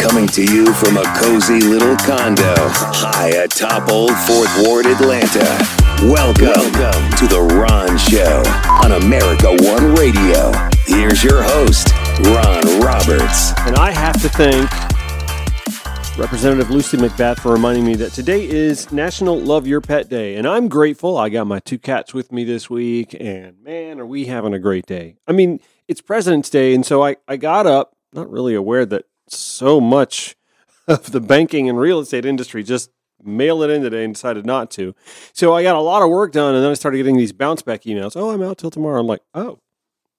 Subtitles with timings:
[0.00, 5.58] Coming to you from a cozy little condo high atop Old Fourth Ward, Atlanta.
[6.02, 6.70] Welcome,
[7.18, 8.42] to The Ron Show
[8.84, 10.52] on America One Radio.
[10.86, 13.52] Here's your host, Ron Roberts.
[13.66, 14.70] And I have to thank
[16.16, 20.36] Representative Lucy McBath for reminding me that today is National Love Your Pet Day.
[20.36, 21.16] And I'm grateful.
[21.16, 24.58] I got my two cats with me this week, and man, are we having a
[24.58, 25.16] great day.
[25.26, 29.04] I mean, it's President's Day, and so I, I got up, not really aware that
[29.30, 30.36] so much
[30.88, 32.90] of the banking and real estate industry just
[33.22, 34.94] mail it in today and decided not to.
[35.32, 37.62] So I got a lot of work done, and then I started getting these bounce
[37.62, 38.16] back emails.
[38.16, 39.00] Oh, I'm out till tomorrow.
[39.00, 39.58] I'm like, oh,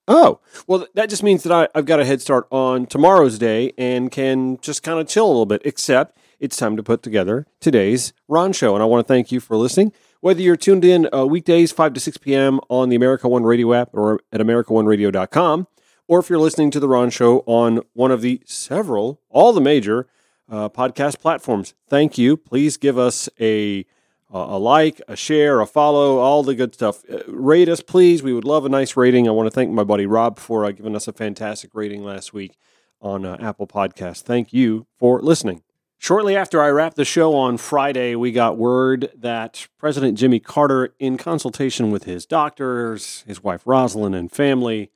[0.06, 0.40] oh.
[0.66, 4.10] Well, that just means that I, I've got a head start on tomorrow's day and
[4.10, 8.12] can just kind of chill a little bit, except it's time to put together today's
[8.28, 8.74] Ron Show.
[8.74, 9.92] And I want to thank you for listening.
[10.20, 12.60] Whether you're tuned in uh, weekdays, 5 to 6 p.m.
[12.68, 15.66] on the America One Radio app or at AmericaOneRadio.com,
[16.10, 19.60] or if you're listening to The Ron Show on one of the several, all the
[19.60, 20.08] major
[20.50, 22.36] uh, podcast platforms, thank you.
[22.36, 23.86] Please give us a,
[24.28, 27.04] a like, a share, a follow, all the good stuff.
[27.08, 28.24] Uh, rate us, please.
[28.24, 29.28] We would love a nice rating.
[29.28, 32.32] I want to thank my buddy Rob for uh, giving us a fantastic rating last
[32.32, 32.58] week
[33.00, 34.20] on uh, Apple Podcasts.
[34.20, 35.62] Thank you for listening.
[35.96, 40.92] Shortly after I wrapped the show on Friday, we got word that President Jimmy Carter,
[40.98, 44.90] in consultation with his doctors, his wife Rosalynn, and family,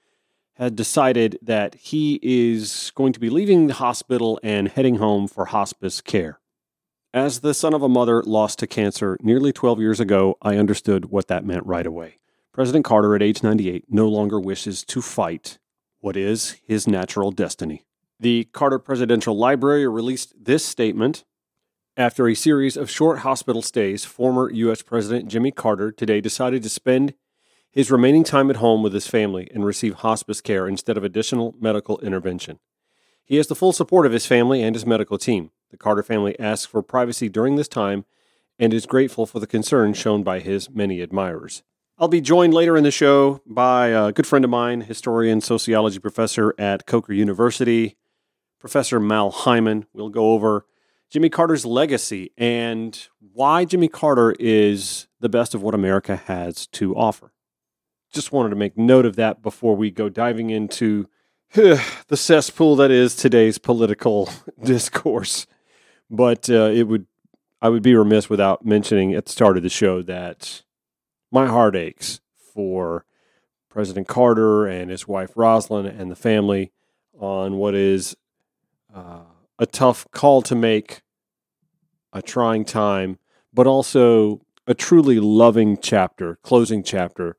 [0.57, 5.47] had decided that he is going to be leaving the hospital and heading home for
[5.47, 6.39] hospice care.
[7.13, 11.07] As the son of a mother lost to cancer nearly 12 years ago, I understood
[11.07, 12.17] what that meant right away.
[12.53, 15.59] President Carter, at age 98, no longer wishes to fight
[16.01, 17.85] what is his natural destiny.
[18.21, 21.25] The Carter Presidential Library released this statement.
[21.97, 24.83] After a series of short hospital stays, former U.S.
[24.83, 27.15] President Jimmy Carter today decided to spend
[27.75, 31.57] his remaining time at home with his family and receive hospice care instead of additional
[31.59, 32.61] medical intervention.
[33.25, 35.51] He has the full support of his family and his medical team.
[35.73, 38.05] The Carter family asks for privacy during this time
[38.61, 41.65] and is grateful for the concern shown by his many admirers.
[41.99, 45.99] I'll be joined later in the show by a good friend of mine, historian, sociology
[45.99, 47.97] professor at Coker University,
[48.61, 49.87] Professor Mal Hyman.
[49.93, 50.65] We'll go over
[51.11, 56.95] Jimmy Carter's legacy and why Jimmy Carter is the best of what America has to
[56.95, 57.34] offer
[58.15, 61.09] just wanted to make note of that before we go diving into
[61.53, 64.31] the cesspool that is today's political
[64.63, 65.47] discourse.
[66.09, 67.07] But uh, it would,
[67.61, 70.63] I would be remiss without mentioning at the start of the show that
[71.31, 72.21] my heart aches
[72.55, 73.05] for
[73.69, 76.73] President Carter and his wife Rosalynn and the family
[77.19, 78.17] on what is
[78.95, 79.23] uh,
[79.59, 81.03] a tough call to make,
[82.13, 83.19] a trying time,
[83.53, 87.37] but also a truly loving chapter, closing chapter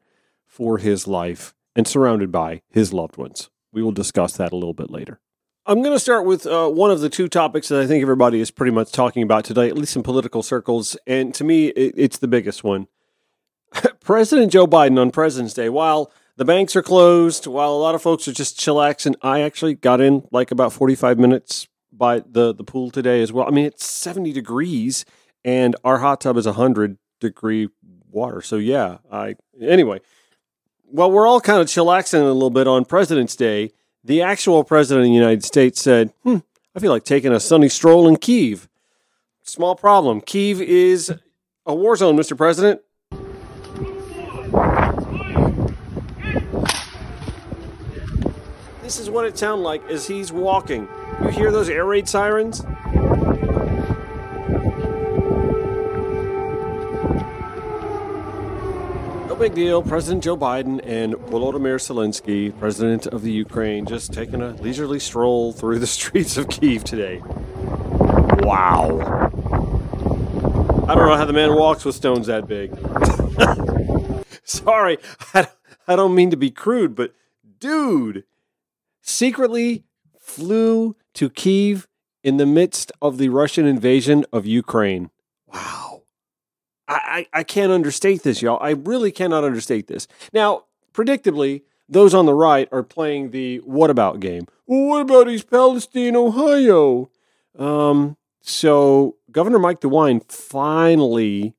[0.56, 3.50] for his life and surrounded by his loved ones.
[3.74, 5.20] We will discuss that a little bit later.
[5.66, 8.40] I'm going to start with uh, one of the two topics that I think everybody
[8.40, 10.96] is pretty much talking about today, at least in political circles.
[11.06, 12.88] And to me, it, it's the biggest one.
[14.00, 18.02] President Joe Biden on President's Day, while the banks are closed, while a lot of
[18.02, 22.64] folks are just chillaxing, I actually got in like about 45 minutes by the, the
[22.64, 23.46] pool today as well.
[23.46, 25.04] I mean, it's 70 degrees
[25.44, 27.68] and our hot tub is 100 degree
[28.10, 28.42] water.
[28.42, 30.00] So, yeah, I, anyway,
[30.92, 33.72] well, we're all kind of chillaxing a little bit on President's Day.
[34.04, 36.38] The actual president of the United States said, hmm,
[36.76, 38.70] I feel like taking a sunny stroll in Kiev.
[39.44, 40.22] Small problem.
[40.22, 41.14] Kiev is
[41.66, 42.38] a war zone, Mr.
[42.38, 42.82] President.
[48.82, 50.88] This is what it sounded like as he's walking.
[51.22, 52.64] You hear those air raid sirens?
[59.36, 59.84] No big deal.
[59.84, 65.52] President Joe Biden and Volodymyr Zelensky, president of the Ukraine, just taking a leisurely stroll
[65.52, 67.22] through the streets of Kiev today.
[68.46, 69.02] Wow.
[70.88, 72.72] I don't know how the man walks with stones that big.
[74.46, 75.00] Sorry,
[75.34, 75.50] I,
[75.86, 77.14] I don't mean to be crude, but
[77.60, 78.24] dude,
[79.02, 79.84] secretly
[80.18, 81.90] flew to Kiev
[82.24, 85.10] in the midst of the Russian invasion of Ukraine.
[85.54, 85.95] Wow.
[86.88, 88.60] I, I, can't understate this, y'all.
[88.62, 90.08] I really cannot understate this.
[90.34, 94.48] Now, predictably, those on the right are playing the what about game.
[94.68, 97.10] Well, what about East Palestine, Ohio?
[97.58, 101.56] Um, so Governor Mike DeWine finally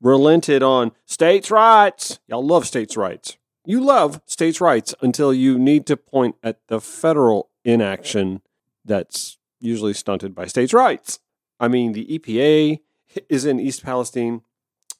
[0.00, 2.20] relented on states' rights.
[2.28, 3.36] Y'all love states' rights.
[3.64, 8.42] You love states' rights until you need to point at the federal inaction
[8.84, 11.18] that's usually stunted by states' rights.
[11.60, 12.80] I mean, the EPA
[13.28, 14.42] is in East Palestine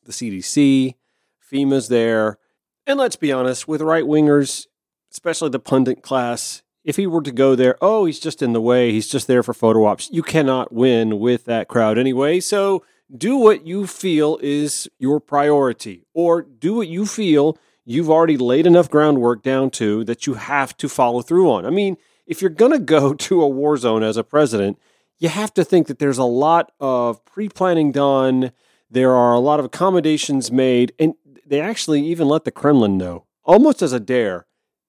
[0.08, 0.94] the CDC,
[1.52, 2.38] FEMA's there.
[2.86, 4.66] And let's be honest, with right wingers,
[5.12, 8.60] especially the pundit class, if he were to go there, oh, he's just in the
[8.60, 10.08] way, he's just there for photo ops.
[10.10, 12.40] You cannot win with that crowd anyway.
[12.40, 12.82] So
[13.14, 18.66] do what you feel is your priority, or do what you feel you've already laid
[18.66, 21.64] enough groundwork down to that you have to follow through on.
[21.64, 21.96] I mean,
[22.26, 24.78] if you're going to go to a war zone as a president,
[25.18, 28.52] you have to think that there's a lot of pre planning done.
[28.90, 31.14] There are a lot of accommodations made, and
[31.46, 34.46] they actually even let the Kremlin know, almost as a dare,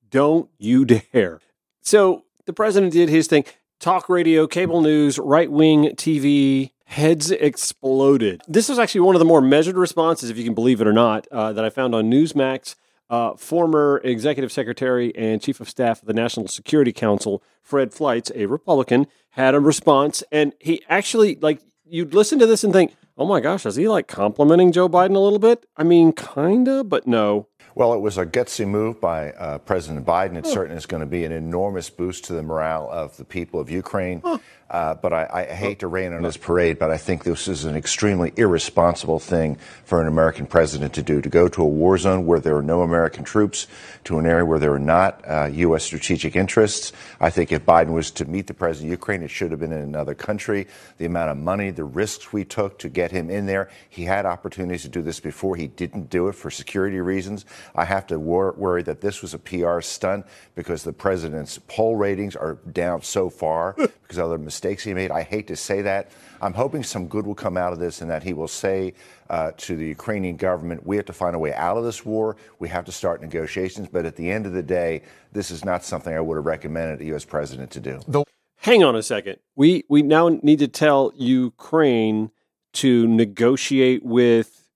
[0.09, 1.39] don't you dare.
[1.81, 3.45] So the president did his thing.
[3.79, 8.41] Talk radio, cable news, right wing TV, heads exploded.
[8.47, 10.93] This was actually one of the more measured responses, if you can believe it or
[10.93, 12.75] not, uh, that I found on Newsmax.
[13.09, 18.31] Uh, former executive secretary and chief of staff of the National Security Council, Fred Fleitz,
[18.35, 22.93] a Republican, had a response, and he actually like you'd listen to this and think,
[23.19, 26.83] "Oh my gosh, is he like complimenting Joe Biden a little bit?" I mean, kinda,
[26.85, 27.47] but no.
[27.75, 30.35] Well, it was a gutsy move by uh, President Biden.
[30.37, 33.59] It certainly is going to be an enormous boost to the morale of the people
[33.59, 34.21] of Ukraine.
[34.69, 37.65] Uh, but I, I, hate to rain on this parade, but I think this is
[37.65, 41.97] an extremely irresponsible thing for an American president to do to go to a war
[41.97, 43.65] zone where there are no American troops,
[44.03, 45.83] to an area where there are not uh, U.S.
[45.83, 46.93] strategic interests.
[47.19, 49.71] I think if Biden was to meet the president of Ukraine, it should have been
[49.71, 50.67] in another country.
[50.99, 54.27] The amount of money, the risks we took to get him in there, he had
[54.27, 55.55] opportunities to do this before.
[55.55, 57.43] He didn't do it for security reasons.
[57.73, 61.95] I have to wor- worry that this was a PR stunt because the president's poll
[61.95, 65.11] ratings are down so far because other mistakes he made.
[65.11, 66.11] I hate to say that.
[66.41, 68.93] I'm hoping some good will come out of this and that he will say
[69.29, 72.37] uh, to the Ukrainian government, we have to find a way out of this war.
[72.59, 73.87] We have to start negotiations.
[73.91, 77.01] But at the end of the day, this is not something I would have recommended
[77.01, 77.25] a U.S.
[77.25, 77.99] president to do.
[78.07, 78.23] The-
[78.61, 79.37] Hang on a second.
[79.55, 82.31] We, we now need to tell Ukraine
[82.73, 84.67] to negotiate with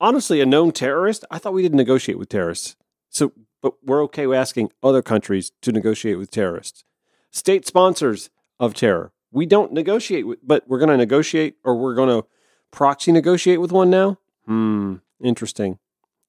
[0.00, 1.24] honestly a known terrorist.
[1.30, 2.74] I thought we didn't negotiate with terrorists.
[3.10, 6.84] So, but we're okay with asking other countries to negotiate with terrorists.
[7.30, 8.30] State sponsors
[8.62, 9.12] of terror.
[9.32, 12.26] We don't negotiate with, but we're going to negotiate or we're going to
[12.70, 14.18] proxy negotiate with one now?
[14.46, 15.78] Hmm, interesting.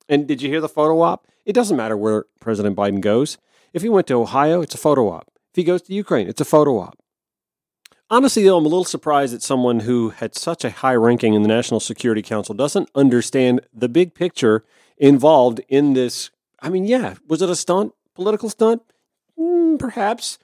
[0.09, 1.27] And did you hear the photo op?
[1.45, 3.37] It doesn't matter where President Biden goes.
[3.71, 5.31] If he went to Ohio, it's a photo op.
[5.51, 6.97] If he goes to Ukraine, it's a photo op.
[8.09, 11.41] Honestly, though, I'm a little surprised that someone who had such a high ranking in
[11.41, 14.63] the National Security Council doesn't understand the big picture
[14.97, 16.31] involved in this.
[16.61, 18.81] I mean, yeah, was it a stunt, political stunt?
[19.39, 20.37] Mm, perhaps.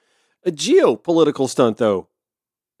[0.44, 2.08] A geopolitical stunt, though.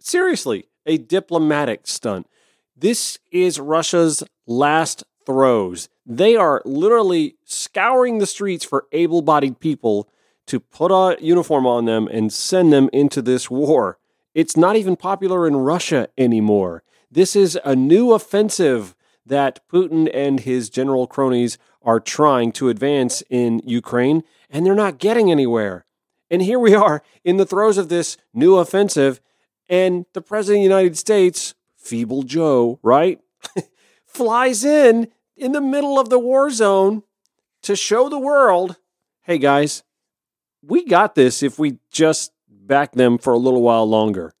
[0.00, 2.26] Seriously, a diplomatic stunt.
[2.74, 5.90] This is Russia's last throes.
[6.06, 10.08] They are literally scouring the streets for able bodied people
[10.46, 13.98] to put a uniform on them and send them into this war.
[14.34, 16.82] It's not even popular in Russia anymore.
[17.10, 18.96] This is a new offensive
[19.26, 24.98] that Putin and his general cronies are trying to advance in Ukraine, and they're not
[24.98, 25.84] getting anywhere.
[26.30, 29.20] And here we are in the throes of this new offensive,
[29.68, 33.20] and the President of the United States, Feeble Joe, right,
[34.06, 37.02] flies in in the middle of the war zone
[37.62, 38.76] to show the world
[39.22, 39.84] hey, guys,
[40.60, 44.32] we got this if we just back them for a little while longer.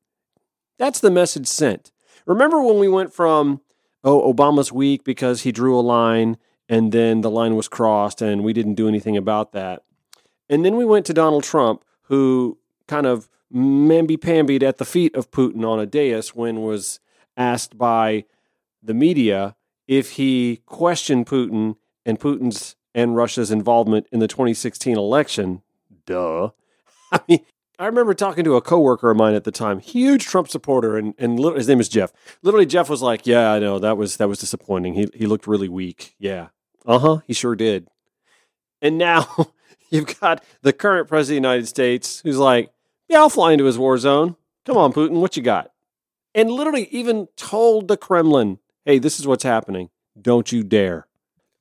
[0.78, 1.92] That's the message sent.
[2.26, 3.60] Remember when we went from,
[4.02, 6.38] oh, Obama's weak because he drew a line
[6.68, 9.82] and then the line was crossed and we didn't do anything about that.
[10.50, 12.58] And then we went to Donald Trump, who
[12.88, 17.00] kind of mamby pambied at the feet of Putin on a dais when was
[17.36, 18.24] asked by
[18.82, 25.62] the media if he questioned Putin and Putin's and Russia's involvement in the 2016 election.
[26.06, 26.50] Duh.
[27.12, 27.40] I mean,
[27.78, 31.14] I remember talking to a coworker of mine at the time, huge Trump supporter, and,
[31.16, 32.12] and his name is Jeff.
[32.42, 34.94] Literally, Jeff was like, "Yeah, I know that was that was disappointing.
[34.94, 36.14] He he looked really weak.
[36.18, 36.48] Yeah,
[36.84, 37.18] uh huh.
[37.26, 37.88] He sure did."
[38.82, 39.52] And now
[39.90, 42.72] You've got the current president of the United States who's like,
[43.08, 44.36] yeah, I'll fly into his war zone.
[44.64, 45.72] Come on, Putin, what you got?
[46.34, 49.90] And literally even told the Kremlin, hey, this is what's happening.
[50.20, 51.06] Don't you dare.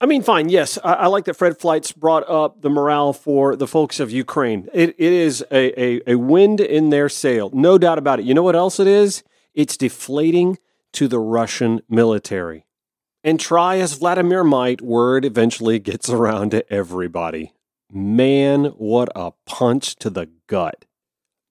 [0.01, 3.55] I mean, fine, yes, I, I like that Fred Fleitz brought up the morale for
[3.55, 4.69] the folks of Ukraine.
[4.73, 8.25] It, it is a, a, a wind in their sail, no doubt about it.
[8.25, 9.23] You know what else it is?
[9.53, 10.57] It's deflating
[10.93, 12.65] to the Russian military.
[13.23, 17.51] And try as Vladimir might, word eventually gets around to everybody.
[17.91, 20.85] Man, what a punch to the gut.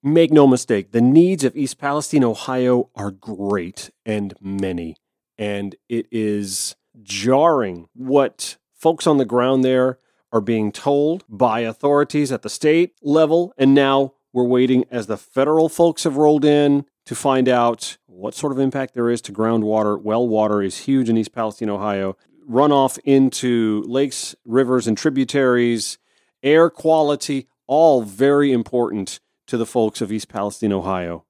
[0.01, 4.95] Make no mistake, the needs of East Palestine, Ohio are great and many.
[5.37, 9.99] And it is jarring what folks on the ground there
[10.31, 13.53] are being told by authorities at the state level.
[13.57, 18.33] And now we're waiting as the federal folks have rolled in to find out what
[18.33, 20.01] sort of impact there is to groundwater.
[20.01, 22.15] Well water is huge in East Palestine, Ohio.
[22.49, 25.97] Runoff into lakes, rivers, and tributaries
[26.43, 31.25] air quality, all very important to the folks of East Palestine, Ohio.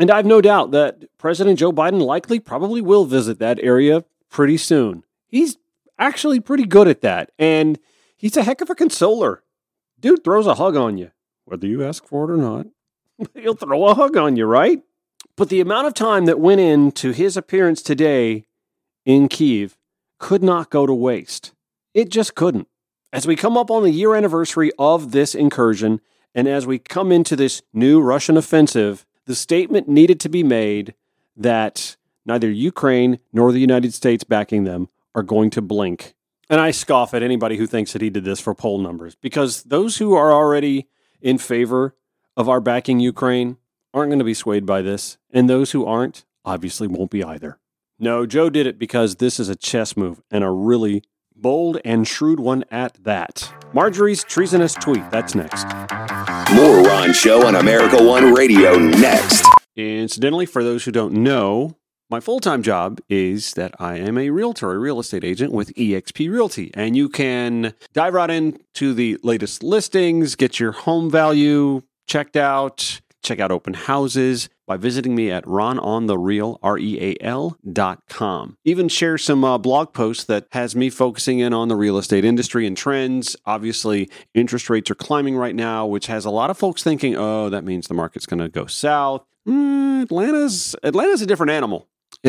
[0.00, 4.04] And I have no doubt that President Joe Biden likely probably will visit that area
[4.28, 5.04] pretty soon.
[5.28, 5.56] He's
[5.98, 7.30] actually pretty good at that.
[7.38, 7.78] And
[8.16, 9.42] he's a heck of a consoler.
[10.00, 11.12] Dude throws a hug on you,
[11.44, 12.66] whether you ask for it or not.
[13.34, 14.82] He'll throw a hug on you, right?
[15.36, 18.46] But the amount of time that went into his appearance today
[19.04, 19.76] in Kiev
[20.18, 21.52] could not go to waste.
[21.92, 22.68] It just couldn't.
[23.14, 26.00] As we come up on the year anniversary of this incursion,
[26.34, 30.94] and as we come into this new Russian offensive, the statement needed to be made
[31.36, 31.94] that
[32.26, 36.16] neither Ukraine nor the United States backing them are going to blink.
[36.50, 39.62] And I scoff at anybody who thinks that he did this for poll numbers because
[39.62, 40.88] those who are already
[41.22, 41.94] in favor
[42.36, 43.58] of our backing Ukraine
[43.94, 47.60] aren't going to be swayed by this, and those who aren't obviously won't be either.
[47.96, 51.04] No, Joe did it because this is a chess move and a really
[51.34, 53.52] bold and shrewd one at that.
[53.72, 55.10] Marjorie's treasonous tweet.
[55.10, 55.64] That's next.
[56.54, 59.46] More Ron Show on America One Radio next.
[59.76, 61.76] Incidentally, for those who don't know,
[62.10, 65.74] my full time job is that I am a realtor, a real estate agent with
[65.74, 66.70] eXp Realty.
[66.74, 73.00] And you can dive right into the latest listings, get your home value checked out,
[73.22, 78.56] check out open houses by visiting me at rononthereal, R-E-A-L dot com.
[78.64, 82.24] Even share some uh, blog posts that has me focusing in on the real estate
[82.24, 83.36] industry and trends.
[83.46, 87.50] Obviously, interest rates are climbing right now, which has a lot of folks thinking, oh,
[87.50, 89.24] that means the market's going to go south.
[89.46, 91.88] Mm, Atlanta's Atlanta's a different animal.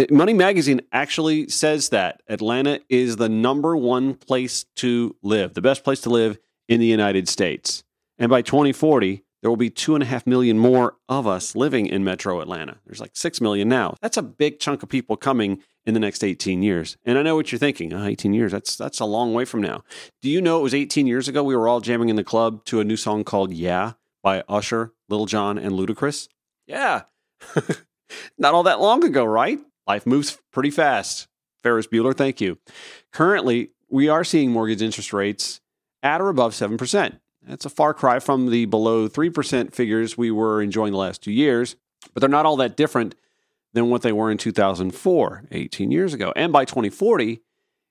[0.09, 5.83] Money Magazine actually says that Atlanta is the number one place to live, the best
[5.83, 6.37] place to live
[6.67, 7.83] in the United States.
[8.17, 11.85] And by 2040, there will be two and a half million more of us living
[11.85, 12.79] in metro Atlanta.
[12.87, 13.95] There's like six million now.
[14.01, 16.97] That's a big chunk of people coming in the next 18 years.
[17.05, 17.93] And I know what you're thinking.
[17.93, 19.83] Oh, 18 years, that's that's a long way from now.
[20.23, 22.65] Do you know it was 18 years ago we were all jamming in the club
[22.65, 23.91] to a new song called Yeah
[24.23, 26.27] by Usher, Lil Jon, and Ludacris?
[26.65, 27.03] Yeah.
[28.39, 29.59] Not all that long ago, right?
[29.85, 31.27] Life moves pretty fast.
[31.61, 32.57] Ferris Bueller, thank you.
[33.13, 35.61] Currently, we are seeing mortgage interest rates
[36.01, 37.19] at or above 7%.
[37.47, 41.31] That's a far cry from the below 3% figures we were enjoying the last two
[41.31, 41.75] years,
[42.13, 43.15] but they're not all that different
[43.73, 46.33] than what they were in 2004, 18 years ago.
[46.35, 47.41] And by 2040,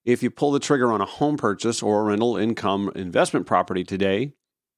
[0.05, 3.85] if you pull the trigger on a home purchase or a rental income investment property
[3.85, 4.33] today,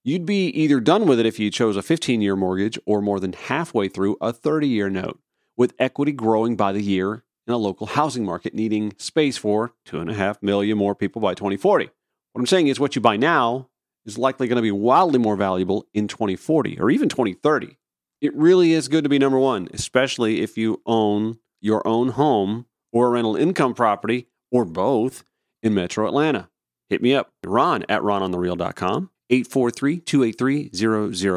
[0.05, 3.19] you'd be either done with it if you chose a 15 year mortgage or more
[3.19, 5.19] than halfway through a 30 year note,
[5.57, 10.01] with equity growing by the year in a local housing market needing space for two
[10.01, 11.87] and a half million more people by 2040.
[12.33, 13.69] What I'm saying is, what you buy now
[14.07, 17.77] is likely going to be wildly more valuable in 2040 or even 2030.
[18.21, 22.67] It really is good to be number one, especially if you own your own home
[22.93, 25.25] or a rental income property or both
[25.63, 26.49] in metro Atlanta.
[26.89, 30.71] Hit me up, Ron at rononthereal.com, 843 283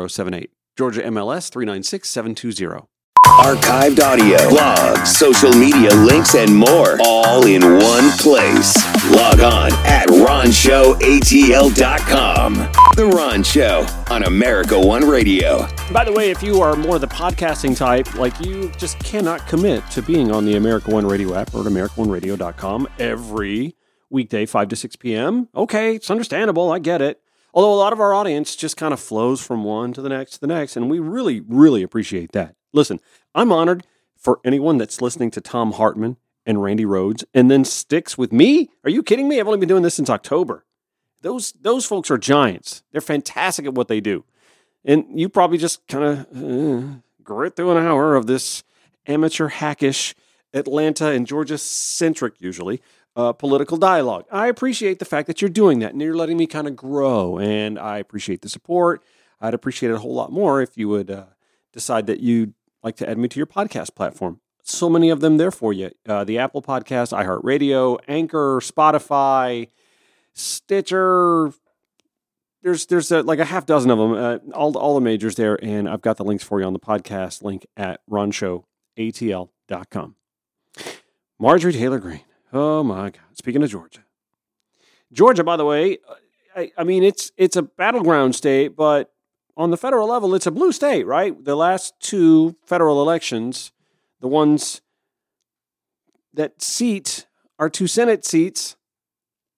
[0.07, 0.51] 0078.
[0.77, 2.87] Georgia MLS 396 720.
[3.25, 8.73] Archived audio, blogs, social media links, and more, all in one place.
[9.19, 12.53] Log on at RonShowATL.com.
[12.95, 15.67] The Ron Show on America One Radio.
[15.91, 19.83] By the way, if you are more the podcasting type, like you just cannot commit
[19.91, 23.75] to being on the America One Radio app or at AmericaOneRadio.com every
[24.09, 26.71] weekday, 5 to 6 p.m., okay, it's understandable.
[26.71, 27.19] I get it.
[27.53, 30.35] Although a lot of our audience just kind of flows from one to the next
[30.35, 32.55] to the next, and we really, really appreciate that.
[32.71, 33.01] Listen,
[33.35, 33.85] I'm honored
[34.15, 36.15] for anyone that's listening to Thom Hartmann
[36.49, 38.71] and Randi Rhodes and then sticks with me.
[38.83, 39.39] Are you kidding me?
[39.39, 40.65] I've only been doing this since October.
[41.21, 42.81] Those those folks are giants.
[42.91, 44.25] They're fantastic at what they do.
[44.83, 46.87] And you probably just kind of uh,
[47.23, 48.63] grit through an hour of this
[49.05, 50.15] amateur hackish
[50.51, 52.81] Atlanta and Georgia centric usually
[53.15, 54.25] uh, political dialogue.
[54.31, 57.37] I appreciate the fact that you're doing that and you're letting me kind of grow.
[57.37, 59.03] And I appreciate the support.
[59.39, 61.25] I'd appreciate it a whole lot more if you would uh,
[61.73, 64.39] decide that you'd like to add me to your podcast platform.
[64.69, 65.89] So many of them there for you.
[66.07, 69.69] Uh, the Apple Podcast, iHeartRadio, Anchor, Spotify,
[70.33, 71.51] Stitcher.
[72.61, 75.57] There's there's uh like a half dozen of them, uh, all all the majors there,
[75.63, 80.15] and I've got the links for you on the podcast link at ronshowatl.com.
[81.39, 82.21] Marjorie Taylor Greene.
[82.53, 83.23] Oh my God!
[83.33, 84.03] Speaking of Georgia,
[85.11, 85.97] Georgia, by the way,
[86.55, 89.11] I, I mean it's it's a battleground state, but
[89.57, 91.43] on the federal level, it's a blue state, right?
[91.43, 93.71] The last two federal elections,
[94.21, 94.81] the ones
[96.33, 97.25] that seat
[97.59, 98.77] our two Senate seats,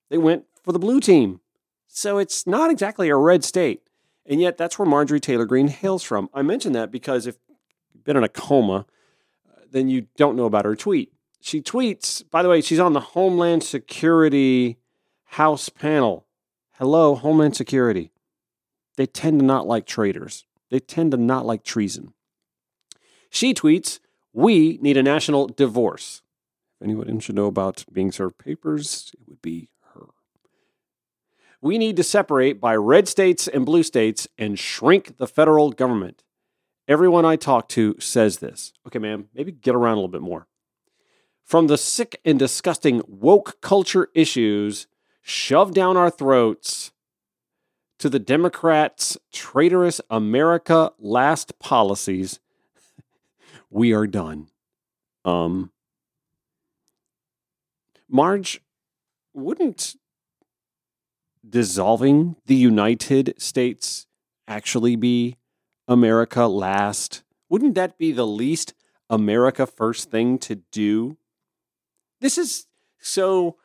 [0.10, 1.40] they went for the blue team.
[1.88, 3.84] So it's not exactly a red state.
[4.26, 6.30] And yet that's where Marjorie Taylor Greene hails from.
[6.34, 7.38] I mention that because if
[7.94, 8.86] you've been in a coma,
[9.50, 11.14] uh, then you don't know about her tweet.
[11.42, 14.78] She tweets, by the way, she's on the Homeland Security
[15.26, 16.26] House panel.
[16.74, 18.12] Hello, Homeland Security.
[18.96, 20.46] They tend to not like traitors.
[20.70, 22.14] They tend to not like treason.
[23.30, 24.00] She tweets,
[24.34, 26.22] We need a national divorce.
[26.80, 30.08] If anyone should know about being served papers, it would be her.
[31.62, 36.24] We need to separate by red states and blue states and shrink the federal government.
[36.88, 38.74] Everyone I talk to says this.
[38.88, 40.48] Okay, ma'am, maybe get around a little bit more.
[41.44, 44.88] From the sick and disgusting woke culture issues
[45.22, 46.92] shoved down our throats
[48.00, 52.40] to the Democrats' traitorous America last policies,
[53.72, 54.50] we are done.
[55.26, 55.72] Um,
[58.08, 58.62] Marge,
[59.34, 59.96] wouldn't
[61.48, 64.06] dissolving the United States
[64.48, 65.38] actually be
[65.88, 67.24] America last?
[67.50, 68.74] Wouldn't that be the least
[69.10, 71.18] America first thing to do?
[72.20, 72.68] This is
[73.00, 73.58] so.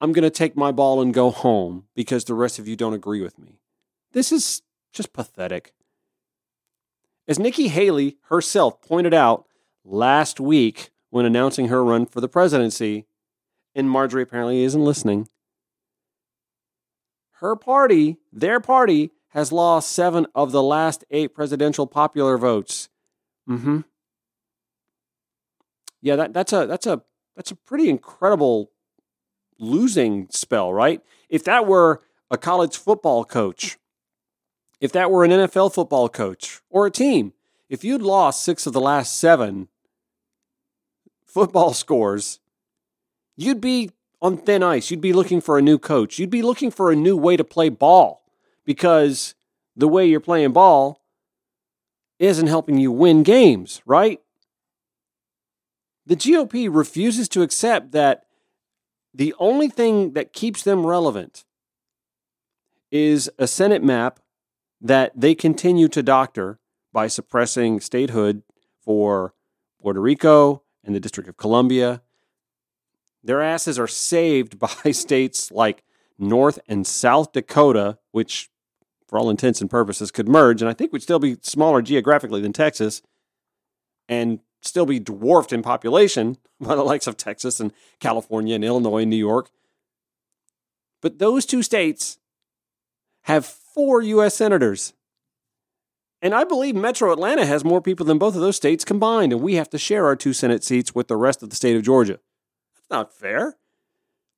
[0.00, 2.94] I'm going to take my ball and go home because the rest of you don't
[2.94, 3.58] agree with me.
[4.12, 4.62] This is
[4.92, 5.74] just pathetic.
[7.28, 9.44] As Nikki Haley herself pointed out
[9.84, 13.04] last week when announcing her run for the presidency,
[13.74, 15.28] and Marjorie apparently isn't listening,
[17.40, 22.88] her party, their party, has lost seven of the last eight presidential popular votes.
[23.48, 23.80] Mm-hmm.
[26.00, 27.02] Yeah, that, that's a that's a
[27.36, 28.70] that's a pretty incredible
[29.58, 31.02] losing spell, right?
[31.28, 33.78] If that were a college football coach,
[34.80, 37.32] if that were an NFL football coach or a team,
[37.68, 39.68] if you'd lost six of the last seven
[41.26, 42.40] football scores,
[43.36, 44.90] you'd be on thin ice.
[44.90, 46.18] You'd be looking for a new coach.
[46.18, 48.24] You'd be looking for a new way to play ball
[48.64, 49.34] because
[49.76, 51.00] the way you're playing ball
[52.18, 54.20] isn't helping you win games, right?
[56.06, 58.24] The GOP refuses to accept that
[59.14, 61.44] the only thing that keeps them relevant
[62.90, 64.18] is a Senate map
[64.80, 66.58] that they continue to doctor
[66.92, 68.42] by suppressing statehood
[68.80, 69.34] for
[69.80, 72.02] Puerto Rico and the District of Columbia.
[73.22, 75.82] Their asses are saved by states like
[76.18, 78.50] North and South Dakota, which
[79.08, 82.42] for all intents and purposes, could merge, and I think would still be smaller geographically
[82.42, 83.00] than Texas,
[84.08, 89.02] and still be dwarfed in population by the likes of Texas and California and Illinois
[89.02, 89.50] and New York.
[91.00, 92.18] But those two states
[93.22, 93.46] have
[93.78, 94.34] four U.S.
[94.34, 94.92] senators.
[96.20, 99.40] And I believe Metro Atlanta has more people than both of those states combined, and
[99.40, 101.84] we have to share our two Senate seats with the rest of the state of
[101.84, 102.18] Georgia.
[102.74, 103.56] That's not fair.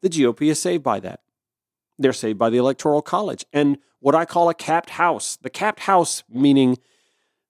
[0.02, 1.20] The GOP is saved by that.
[1.98, 5.38] They're saved by the Electoral College and what I call a capped house.
[5.40, 6.76] The capped house meaning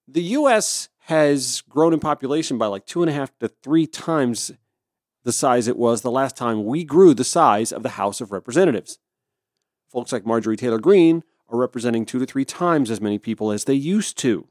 [0.07, 0.87] the U.S.
[1.07, 4.53] has grown in population by like two and a half to three times
[5.25, 8.31] the size it was the last time we grew the size of the House of
[8.31, 8.97] Representatives.
[9.91, 13.65] Folks like Marjorie Taylor Greene are representing two to three times as many people as
[13.65, 14.47] they used to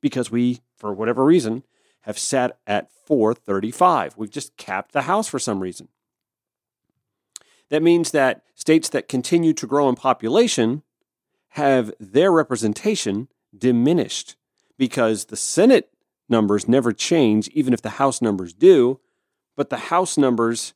[0.00, 1.62] because we, for whatever reason,
[2.02, 4.16] have sat at 435.
[4.16, 5.88] We've just capped the House for some reason.
[7.70, 10.82] That means that states that continue to grow in population
[11.50, 14.36] have their representation diminished
[14.76, 15.90] because the Senate
[16.28, 19.00] numbers never change, even if the House numbers do,
[19.56, 20.74] but the House numbers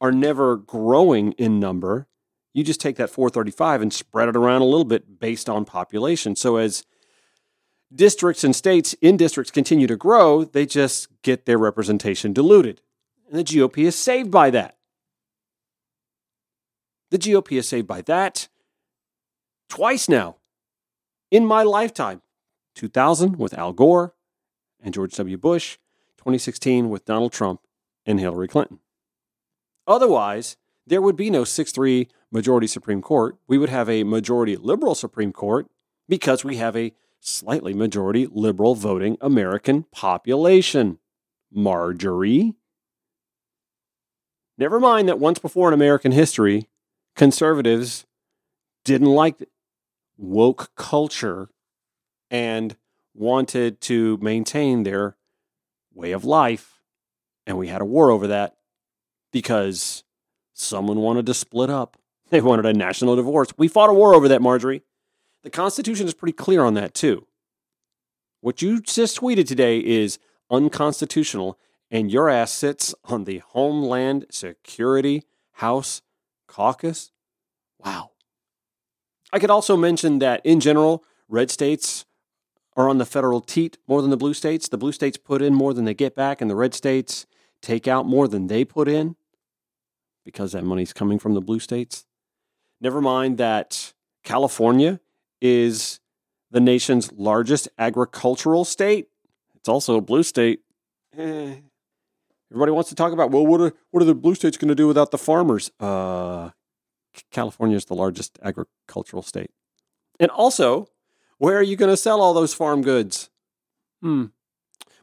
[0.00, 2.08] are never growing in number.
[2.54, 6.36] You just take that 435 and spread it around a little bit based on population.
[6.36, 6.84] So as
[7.94, 12.80] districts and states in districts continue to grow, they just get their representation diluted.
[13.28, 14.76] And the GOP is saved by that.
[17.10, 18.48] The GOP is saved by that
[19.68, 20.36] twice now
[21.30, 22.20] in my lifetime
[22.74, 24.14] 2000 with Al Gore
[24.82, 25.38] and George W.
[25.38, 25.78] Bush,
[26.18, 27.60] 2016 with Donald Trump
[28.04, 28.80] and Hillary Clinton.
[29.86, 33.36] Otherwise, there would be no 6 3 majority Supreme Court.
[33.46, 35.68] We would have a majority liberal Supreme Court
[36.08, 40.98] because we have a slightly majority liberal voting American population.
[41.52, 42.54] Marjorie.
[44.58, 46.68] Never mind that once before in American history,
[47.14, 48.06] conservatives
[48.84, 49.36] didn't like
[50.16, 51.48] woke culture
[52.30, 52.76] and
[53.14, 55.16] wanted to maintain their
[55.92, 56.80] way of life.
[57.46, 58.56] And we had a war over that
[59.32, 60.04] because
[60.54, 61.98] someone wanted to split up.
[62.32, 63.50] They wanted a national divorce.
[63.58, 64.80] We fought a war over that, Marjorie.
[65.42, 67.26] The Constitution is pretty clear on that, too.
[68.40, 70.18] What you just tweeted today is
[70.50, 71.58] unconstitutional,
[71.90, 75.24] and your ass sits on the Homeland Security
[75.56, 76.00] House
[76.48, 77.12] caucus.
[77.78, 78.12] Wow.
[79.30, 82.06] I could also mention that in general, red states
[82.78, 84.70] are on the federal teat more than the blue states.
[84.70, 87.26] The blue states put in more than they get back, and the red states
[87.60, 89.16] take out more than they put in
[90.24, 92.06] because that money's coming from the blue states.
[92.82, 95.00] Never mind that California
[95.40, 96.00] is
[96.50, 99.06] the nation's largest agricultural state.
[99.54, 100.60] It's also a blue state.
[101.16, 101.54] Eh.
[102.50, 104.74] Everybody wants to talk about, well, what are, what are the blue states going to
[104.74, 105.70] do without the farmers?
[105.80, 106.50] Uh,
[107.30, 109.50] California is the largest agricultural state.
[110.20, 110.88] And also,
[111.38, 113.30] where are you going to sell all those farm goods?
[114.02, 114.26] Hmm.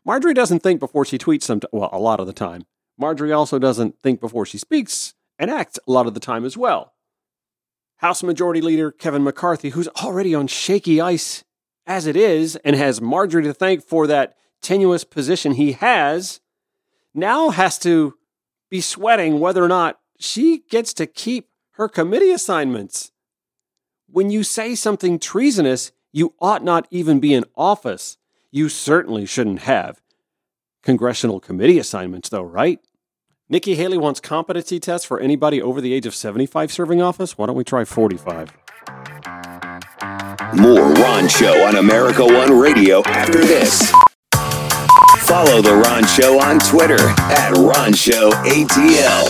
[0.05, 2.65] Marjorie doesn't think before she tweets some well, a lot of the time.
[2.99, 6.55] Marjorie also doesn't think before she speaks and acts a lot of the time as
[6.55, 6.93] well.
[7.99, 11.43] House Majority Leader Kevin McCarthy, who's already on shaky ice
[11.85, 16.39] as it is and has Marjorie to thank for that tenuous position he has,
[17.13, 18.15] now has to
[18.69, 23.11] be sweating whether or not she gets to keep her committee assignments.
[24.07, 28.17] When you say something treasonous, you ought not even be in office.
[28.49, 30.01] You certainly shouldn't have
[30.83, 32.79] congressional committee assignments, though, right?
[33.51, 37.35] Nikki Haley wants competency tests for anybody over the age of 75 serving office.
[37.35, 38.55] Why don't we try 45?
[40.53, 43.89] More Ron Show on America One Radio after this.
[45.21, 49.25] Follow The Ron Show on Twitter at Ron Show ATL.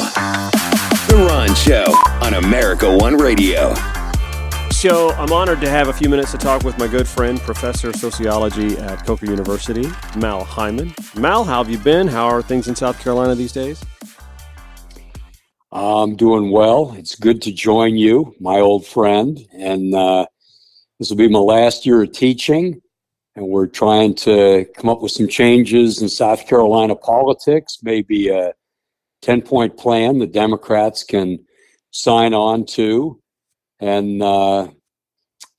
[1.07, 1.85] The Ron Show
[2.21, 3.73] on America One Radio.
[4.71, 7.91] So I'm honored to have a few minutes to talk with my good friend, Professor
[7.91, 10.93] of Sociology at Coker University, Mal Hyman.
[11.15, 12.09] Mal, how have you been?
[12.09, 13.81] How are things in South Carolina these days?
[15.71, 16.93] I'm doing well.
[16.97, 19.39] It's good to join you, my old friend.
[19.53, 20.25] And uh,
[20.97, 22.81] this will be my last year of teaching.
[23.35, 28.53] And we're trying to come up with some changes in South Carolina politics, maybe a
[29.21, 31.39] 10 point plan the Democrats can
[31.91, 33.21] sign on to.
[33.79, 34.69] And uh,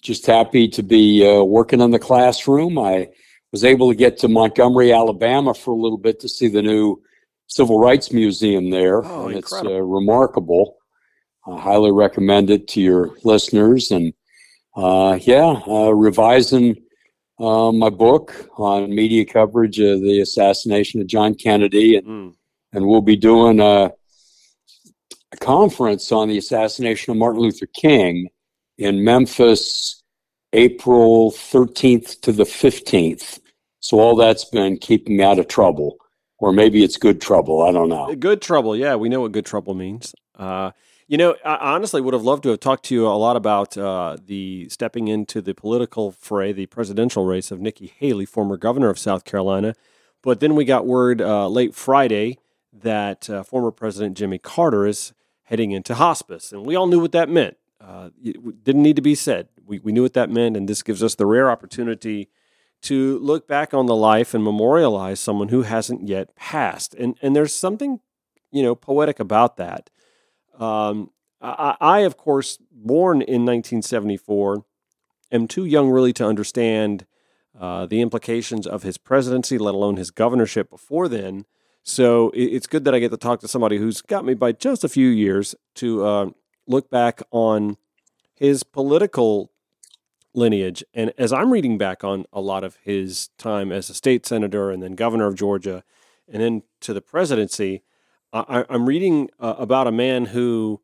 [0.02, 2.78] just happy to be uh, working in the classroom.
[2.78, 3.08] I
[3.52, 7.00] was able to get to Montgomery, Alabama for a little bit to see the new
[7.50, 9.04] Civil Rights Museum there.
[9.04, 9.76] Oh, and it's incredible.
[9.76, 10.76] uh, remarkable.
[11.46, 13.90] I highly recommend it to your listeners.
[13.90, 14.12] And
[14.76, 16.76] uh, yeah, uh, revising
[17.40, 21.96] uh, my book on media coverage of the assassination of John Kennedy.
[21.96, 22.34] And, Mm.
[22.72, 23.90] and we'll be doing a,
[25.32, 28.28] a conference on the assassination of Martin Luther King
[28.78, 30.04] in Memphis,
[30.52, 33.40] April 13th to the 15th.
[33.80, 35.96] So all that's been keeping me out of trouble
[36.40, 37.62] or maybe it's good trouble.
[37.62, 38.14] I don't know.
[38.14, 38.74] Good trouble.
[38.74, 40.14] Yeah, we know what good trouble means.
[40.36, 40.72] Uh,
[41.06, 43.76] you know, I honestly would have loved to have talked to you a lot about
[43.76, 48.90] uh, the stepping into the political fray, the presidential race of Nikki Haley, former governor
[48.90, 49.74] of South Carolina.
[50.22, 52.38] But then we got word uh, late Friday
[52.72, 55.12] that uh, former President Jimmy Carter is
[55.44, 56.52] heading into hospice.
[56.52, 57.56] And we all knew what that meant.
[57.80, 59.48] Uh, it didn't need to be said.
[59.66, 60.56] We, we knew what that meant.
[60.56, 62.28] And this gives us the rare opportunity
[62.82, 66.94] to look back on the life and memorialize someone who hasn't yet passed.
[66.94, 68.00] And, and there's something,
[68.50, 69.90] you know, poetic about that.
[70.58, 74.64] Um, I, I, of course, born in 1974,
[75.32, 77.06] am too young really to understand
[77.58, 81.44] uh, the implications of his presidency, let alone his governorship before then.
[81.82, 84.52] So it, it's good that I get to talk to somebody who's got me by
[84.52, 86.30] just a few years to uh,
[86.66, 87.76] look back on
[88.34, 89.50] his political
[90.34, 90.84] lineage.
[90.94, 94.70] And as I'm reading back on a lot of his time as a state senator
[94.70, 95.82] and then governor of Georgia
[96.28, 97.82] and then to the presidency,
[98.32, 100.80] I, I'm reading uh, about a man who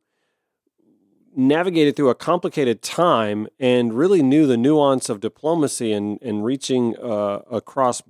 [1.37, 6.97] navigated through a complicated time and really knew the nuance of diplomacy and, and reaching
[6.97, 8.03] uh, across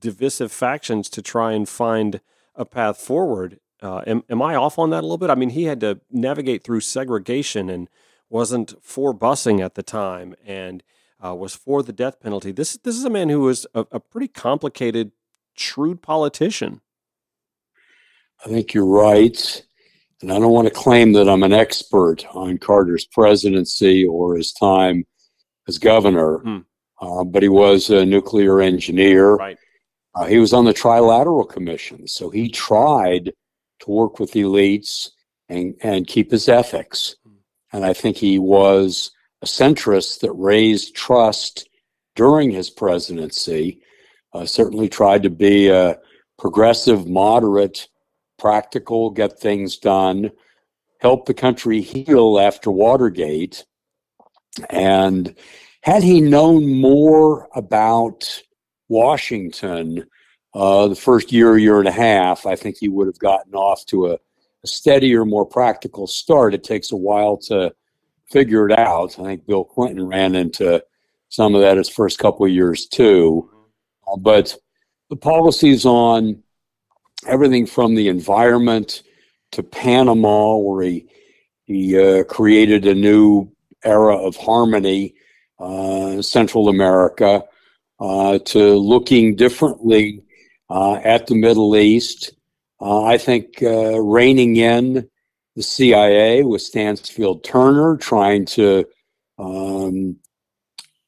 [0.00, 2.20] divisive factions to try and find
[2.54, 3.60] a path forward.
[3.82, 5.30] Uh, am, am I off on that a little bit?
[5.30, 7.88] I mean, he had to navigate through segregation and
[8.34, 10.82] wasn't for busing at the time and
[11.24, 12.50] uh, was for the death penalty.
[12.50, 15.12] This this is a man who was a, a pretty complicated,
[15.56, 16.80] shrewd politician.
[18.44, 19.64] I think you're right.
[20.20, 24.52] And I don't want to claim that I'm an expert on Carter's presidency or his
[24.52, 25.04] time
[25.68, 26.58] as governor, Hmm.
[27.00, 29.36] uh, but he was a nuclear engineer.
[29.36, 29.58] Right.
[30.14, 33.32] Uh, he was on the Trilateral Commission, so he tried
[33.80, 35.10] to work with elites
[35.48, 37.16] and, and keep his ethics.
[37.74, 39.10] And I think he was
[39.42, 41.68] a centrist that raised trust
[42.14, 43.82] during his presidency.
[44.32, 45.98] Uh, certainly tried to be a
[46.38, 47.88] progressive, moderate,
[48.38, 50.30] practical, get things done,
[51.00, 53.64] help the country heal after Watergate.
[54.70, 55.34] And
[55.82, 58.40] had he known more about
[58.88, 60.06] Washington
[60.54, 63.84] uh, the first year, year and a half, I think he would have gotten off
[63.86, 64.18] to a,
[64.64, 66.54] a steadier, more practical start.
[66.54, 67.74] It takes a while to
[68.30, 69.18] figure it out.
[69.18, 70.82] I think Bill Clinton ran into
[71.28, 73.50] some of that his first couple of years too.
[74.06, 74.56] Uh, but
[75.10, 76.42] the policies on
[77.26, 79.02] everything from the environment
[79.52, 81.06] to Panama, where he
[81.64, 83.50] he uh, created a new
[83.84, 85.14] era of harmony
[85.58, 87.42] uh, Central America,
[88.00, 90.22] uh, to looking differently
[90.70, 92.32] uh, at the Middle East.
[92.80, 95.08] Uh, I think uh, reining in
[95.56, 98.84] the CIA with Stansfield Turner, trying to
[99.38, 100.16] um,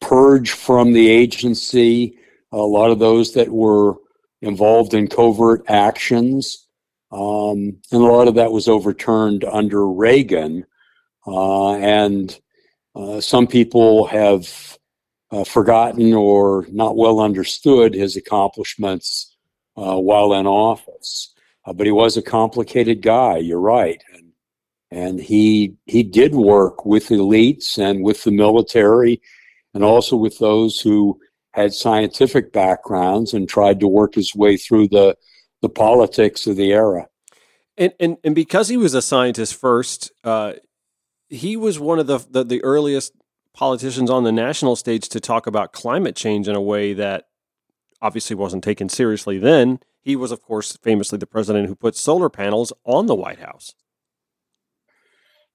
[0.00, 2.18] purge from the agency
[2.52, 3.96] a lot of those that were
[4.42, 6.68] involved in covert actions.
[7.10, 10.64] Um, and a lot of that was overturned under Reagan.
[11.26, 12.38] Uh, and
[12.94, 14.78] uh, some people have
[15.30, 19.36] uh, forgotten or not well understood his accomplishments
[19.76, 21.34] uh, while in office.
[21.66, 23.36] Uh, but he was a complicated guy.
[23.38, 24.32] You're right, and
[24.90, 29.20] and he he did work with elites and with the military,
[29.74, 31.18] and also with those who
[31.50, 35.16] had scientific backgrounds and tried to work his way through the
[35.62, 37.08] the politics of the era.
[37.76, 40.54] And and and because he was a scientist first, uh,
[41.28, 43.12] he was one of the, the the earliest
[43.54, 47.24] politicians on the national stage to talk about climate change in a way that
[48.02, 49.80] obviously wasn't taken seriously then.
[50.06, 53.74] He was, of course, famously the president who put solar panels on the White House.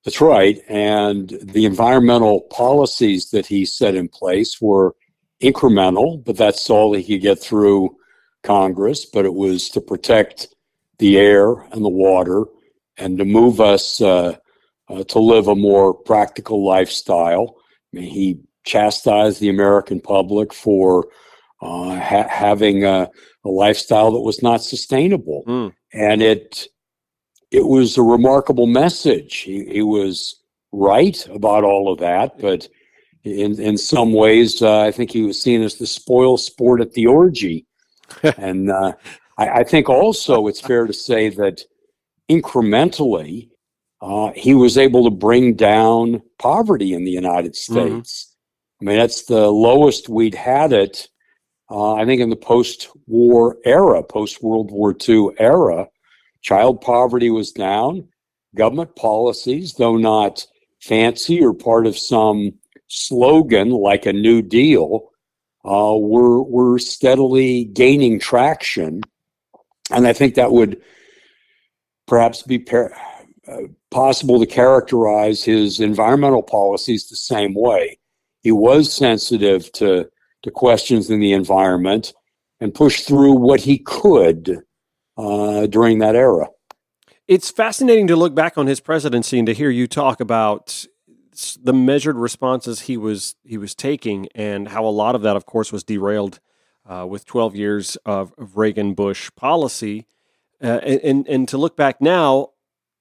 [0.03, 0.59] That's right.
[0.67, 4.93] And the environmental policies that he set in place were
[5.41, 7.95] incremental, but that's all he could get through
[8.43, 9.05] Congress.
[9.05, 10.53] But it was to protect
[10.97, 12.43] the air and the water
[12.97, 14.35] and to move us uh,
[14.89, 17.55] uh, to live a more practical lifestyle.
[17.93, 21.07] I mean, he chastised the American public for
[21.61, 23.09] uh, ha- having a,
[23.45, 25.71] a, lifestyle that was not sustainable, mm.
[25.93, 26.67] and it
[27.51, 29.39] it was a remarkable message.
[29.39, 32.67] He, he, was right about all of that, but
[33.23, 36.93] in in some ways, uh, I think he was seen as the spoil sport at
[36.93, 37.67] the orgy,
[38.37, 38.93] and uh,
[39.37, 41.61] I, I, think also it's fair to say that
[42.29, 43.49] incrementally.
[44.03, 47.73] Uh, he was able to bring down poverty in the United mm-hmm.
[47.73, 48.23] States.
[48.23, 48.31] Mm-hmm
[48.81, 51.07] I mean, that's the lowest we'd had it,
[51.71, 55.87] uh, I think, in the post war era, post World War II era.
[56.41, 58.07] Child poverty was down.
[58.55, 60.45] Government policies, though not
[60.81, 62.53] fancy or part of some
[62.87, 65.09] slogan like a New Deal,
[65.63, 69.01] uh, were, were steadily gaining traction.
[69.91, 70.81] And I think that would
[72.07, 72.93] perhaps be par-
[73.47, 77.97] uh, possible to characterize his environmental policies the same way
[78.41, 80.09] he was sensitive to
[80.43, 82.13] to questions in the environment
[82.59, 84.63] and push through what he could
[85.17, 86.47] uh, during that era.
[87.27, 90.85] It's fascinating to look back on his presidency and to hear you talk about
[91.61, 95.45] the measured responses he was he was taking and how a lot of that, of
[95.45, 96.39] course, was derailed
[96.85, 100.07] uh, with 12 years of, of Reagan Bush policy.
[100.61, 102.49] Uh, and, and, and to look back now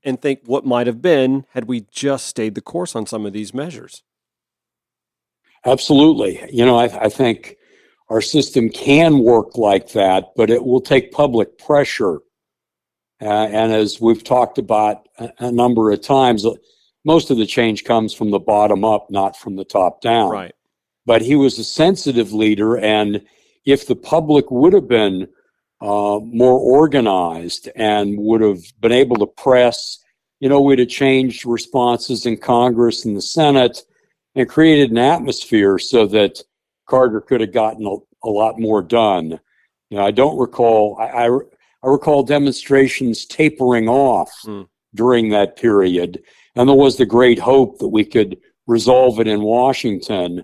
[0.02, 3.32] and think what might have been had we just stayed the course on some of
[3.32, 4.02] these measures.
[5.64, 6.40] Absolutely.
[6.50, 7.56] You know, I, I think
[8.08, 12.20] our system can work like that, but it will take public pressure.
[13.20, 16.54] Uh, and as we've talked about a, a, number of times, uh,
[17.04, 20.30] most of the change comes from the bottom up, not from the top down.
[20.30, 20.54] Right.
[21.06, 23.22] But he was a sensitive leader, and
[23.64, 25.28] if the public would have been
[25.80, 29.98] uh, more organized and would have been able to press,
[30.40, 33.82] you know, we'd have changed responses in Congress and the Senate
[34.34, 36.42] and created an atmosphere so that
[36.86, 39.40] Carter could have gotten a, a lot more done.
[39.90, 40.96] You know, I don't recall.
[41.00, 41.38] I, I,
[41.82, 44.66] I recall demonstrations tapering off mm.
[44.94, 46.22] during that period,
[46.54, 50.42] and there was the great hope that we could resolve it in Washington.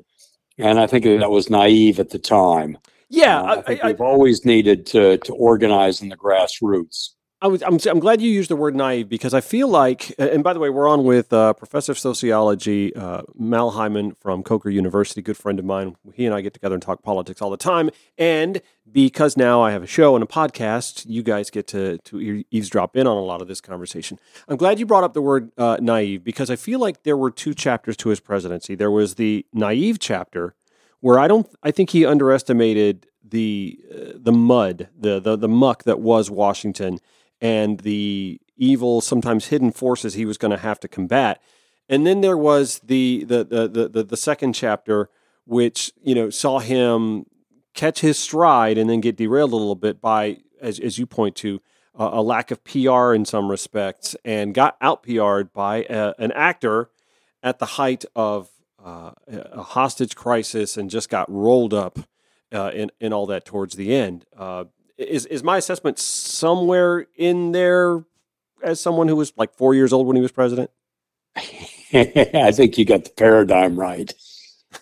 [0.59, 2.79] And I think that was naive at the time.
[3.09, 7.11] Yeah, uh, I think I, we've always needed to to organize in the grassroots.
[7.43, 10.43] I was, I'm, I'm glad you used the word naive because I feel like, and
[10.43, 14.71] by the way, we're on with uh, Professor of Sociology uh, Mal Hyman from Coker
[14.71, 15.97] University, good friend of mine.
[16.15, 17.91] He and I get together and talk politics all the time.
[18.17, 22.43] And because now I have a show and a podcast, you guys get to, to
[22.51, 24.19] eavesdrop in on a lot of this conversation.
[24.49, 27.31] I'm glad you brought up the word uh, naive because I feel like there were
[27.31, 28.75] two chapters to his presidency.
[28.75, 30.55] There was the naive chapter
[31.01, 35.83] where I don't, I think he underestimated the uh, the mud, the, the the muck
[35.83, 37.01] that was Washington
[37.41, 41.41] and the evil, sometimes hidden forces he was going to have to combat.
[41.89, 45.09] And then there was the the, the the the second chapter,
[45.45, 47.27] which you know saw him
[47.75, 51.37] catch his stride and then get derailed a little bit by, as as you point
[51.37, 51.61] to,
[51.99, 56.33] uh, a lack of PR in some respects, and got out PR'd by a, an
[56.33, 56.91] actor
[57.43, 58.51] at the height of
[58.85, 62.01] uh, a hostage crisis and just got rolled up
[62.53, 64.25] uh, in in all that towards the end.
[64.99, 68.05] Is is my assessment somewhere in there
[68.63, 70.71] as someone who was like four years old when he was president?
[71.37, 74.13] I think you got the paradigm right.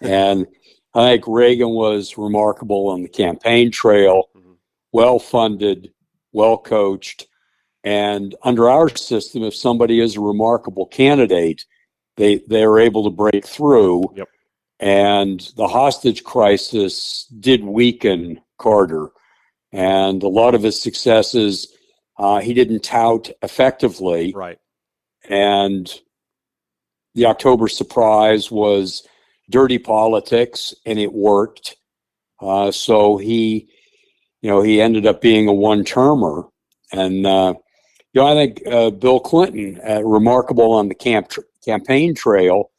[0.01, 0.47] and
[0.95, 4.53] I think Reagan was remarkable on the campaign trail, mm-hmm.
[4.93, 5.93] well funded,
[6.33, 7.27] well coached.
[7.83, 11.65] And under our system, if somebody is a remarkable candidate,
[12.17, 14.05] they, they are able to break through.
[14.15, 14.29] Yep.
[14.81, 19.09] And the hostage crisis did weaken Carter.
[19.75, 21.67] And a lot of his successes,
[22.17, 24.33] uh, he didn't tout effectively.
[24.33, 24.59] Right.
[25.29, 25.93] And
[27.17, 29.07] the October surprise was
[29.51, 31.77] dirty politics, and it worked.
[32.41, 33.69] Uh, so he,
[34.43, 36.45] you know, he ended up being a one-termer,
[36.93, 37.55] and uh,
[38.13, 42.71] you know, I think uh, Bill Clinton, uh, remarkable on the camp tr- campaign trail,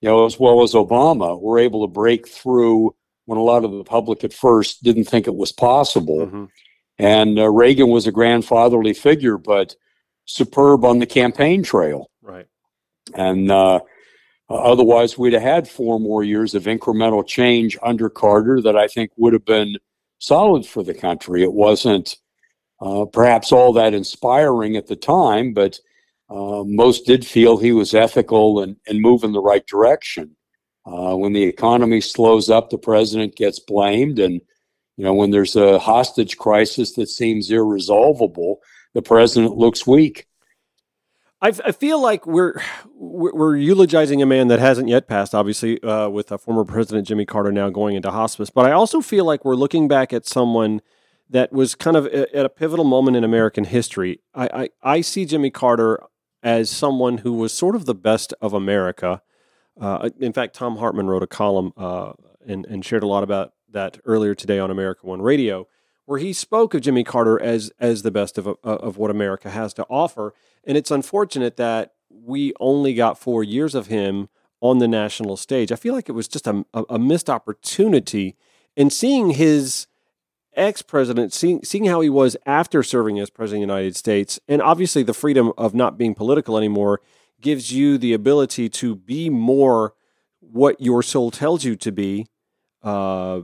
[0.00, 2.94] you know, as well as Obama, were able to break through
[3.30, 6.26] when a lot of the public at first didn't think it was possible.
[6.26, 6.44] Mm-hmm.
[6.98, 9.76] And uh, Reagan was a grandfatherly figure, but
[10.24, 12.10] superb on the campaign trail.
[12.22, 12.48] Right.
[13.14, 13.82] And uh,
[14.48, 19.12] otherwise, we'd have had four more years of incremental change under Carter that I think
[19.16, 19.76] would have been
[20.18, 21.44] solid for the country.
[21.44, 22.16] It wasn't
[22.80, 25.78] uh, perhaps all that inspiring at the time, but
[26.28, 30.34] uh, most did feel he was ethical and, and move in the right direction.
[30.90, 34.18] Uh, when the economy slows up, the president gets blamed.
[34.18, 34.40] And,
[34.96, 38.60] you know, when there's a hostage crisis that seems irresolvable,
[38.94, 40.26] the president looks weak.
[41.42, 42.60] I, feel like we're,
[42.94, 47.50] we're eulogizing a man that hasn't yet passed, obviously, uh, with former President Jimmy Carter
[47.50, 48.50] now going into hospice.
[48.50, 50.82] But I also feel like we're looking back at someone
[51.30, 54.20] that was kind of at a pivotal moment in American history.
[54.34, 56.02] I, I, I see Jimmy Carter
[56.42, 59.22] as someone who was sort of the best of America.
[59.78, 62.12] Uh, in fact, Thom Hartmann wrote a column uh,
[62.46, 65.66] and, and shared a lot about that earlier today on America One Radio
[66.10, 69.48] where he spoke of Jimmy Carter as as the best of uh, of what America
[69.48, 70.34] has to offer.
[70.64, 74.28] And it's unfortunate that we only got four years of him
[74.60, 75.70] on the national stage.
[75.70, 78.36] I feel like it was just a, a missed opportunity.
[78.76, 79.86] And seeing his
[80.56, 84.40] ex president, seeing, seeing how he was after serving as president of the United States,
[84.48, 87.00] and obviously the freedom of not being political anymore
[87.40, 89.94] gives you the ability to be more
[90.40, 92.26] what your soul tells you to be.
[92.82, 93.42] Uh,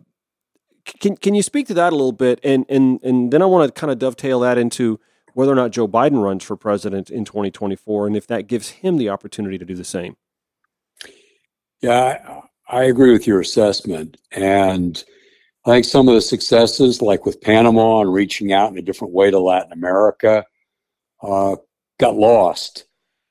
[1.00, 2.40] can can you speak to that a little bit?
[2.42, 5.00] And and and then I want to kind of dovetail that into
[5.34, 8.96] whether or not Joe Biden runs for president in 2024, and if that gives him
[8.96, 10.16] the opportunity to do the same.
[11.82, 15.04] Yeah, I, I agree with your assessment, and
[15.66, 19.12] I think some of the successes, like with Panama and reaching out in a different
[19.12, 20.44] way to Latin America,
[21.22, 21.56] uh,
[21.98, 22.86] got lost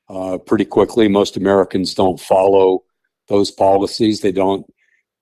[0.10, 1.08] uh, pretty quickly.
[1.08, 2.84] Most Americans don't follow
[3.28, 4.22] those policies.
[4.22, 4.65] They don't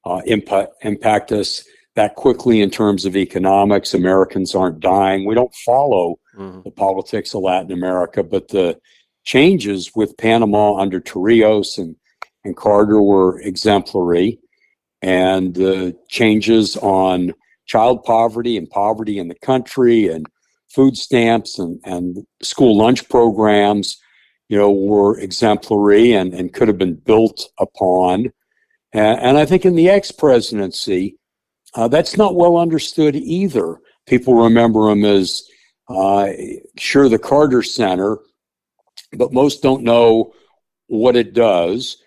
[0.06, 1.64] uh, impact impact us
[1.96, 3.94] that quickly in terms of economics.
[3.94, 5.26] Americans aren't dying.
[5.26, 6.62] We don't follow mm-hmm.
[6.64, 8.80] the politics of Latin America, but the
[9.24, 11.96] changes with Panama under Torrijos and,
[12.44, 14.40] and Carter were exemplary.
[15.02, 17.34] And the changes on
[17.66, 20.26] child poverty and poverty in the country and
[20.70, 23.98] food stamps and, and school lunch programs,
[24.54, 28.32] you know, were exemplary and, and could have been built upon.
[28.92, 31.18] And, and I think in the ex presidency,
[31.74, 33.80] uh, that's not well understood either.
[34.06, 35.42] People remember him as,
[35.90, 36.28] uh,
[36.78, 38.20] sure, the Carter Center,
[39.14, 40.36] but most don't know
[40.86, 41.98] what it does,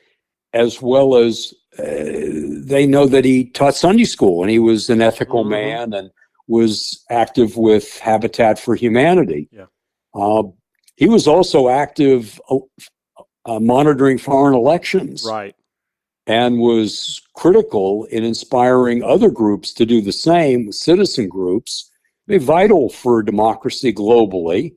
[0.52, 5.02] as well as uh, they know that he taught Sunday school and he was an
[5.02, 5.50] ethical mm-hmm.
[5.50, 6.12] man and
[6.46, 9.48] was active with Habitat for Humanity.
[9.50, 9.66] Yeah.
[10.96, 12.58] He was also active uh,
[13.44, 15.26] uh, monitoring foreign elections.
[15.28, 15.54] Right
[16.26, 21.90] and was critical in inspiring other groups to do the same, citizen groups,
[22.26, 24.74] be vital for democracy globally.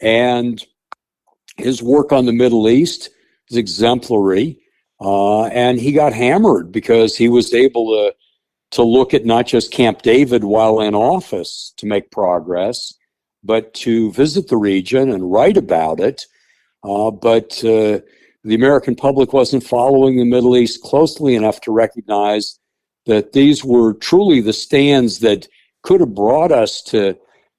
[0.00, 0.64] And
[1.56, 3.10] his work on the Middle East
[3.50, 4.60] is exemplary.
[5.00, 8.14] Uh, and he got hammered because he was able to
[8.70, 12.92] to look at not just Camp David while in office to make progress,
[13.44, 16.26] but to visit the region and write about it.
[16.84, 17.98] Uh, but uh,
[18.44, 22.58] the American public wasn't following the Middle East closely enough to recognize
[23.06, 25.48] that these were truly the stands that
[25.82, 27.16] could have brought us to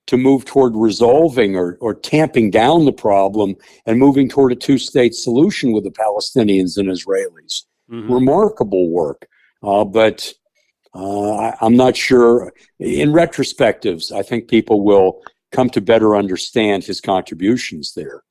[0.08, 3.56] to move toward resolving or, or tamping down the problem
[3.86, 7.66] and moving toward a two-state solution with the Palestinians and Israelis.
[7.92, 8.12] Mm-hmm.
[8.12, 9.28] Remarkable work,
[9.62, 10.34] uh, but
[10.96, 12.52] uh, I, I'm not sure.
[12.80, 15.22] In retrospectives, I think people will
[15.52, 18.24] come to better understand his contributions there.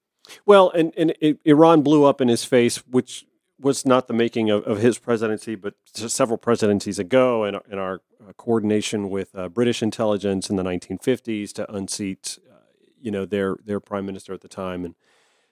[0.47, 3.27] Well, and, and it, Iran blew up in his face, which
[3.61, 8.03] was not the making of, of his presidency, but several presidencies ago, and, and our
[8.21, 12.57] uh, coordination with uh, British intelligence in the 1950s to unseat, uh,
[13.01, 14.95] you know, their their prime minister at the time, and